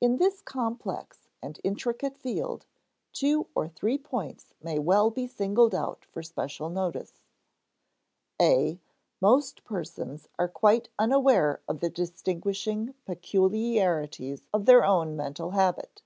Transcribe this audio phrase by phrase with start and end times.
[0.00, 2.64] In this complex and intricate field,
[3.12, 7.20] two or three points may well be singled out for special notice.
[8.40, 8.80] (a)
[9.20, 16.00] Most persons are quite unaware of the distinguishing peculiarities of their own mental habit.